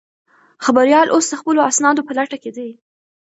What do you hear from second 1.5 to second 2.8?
اسنادو په لټه کې دی.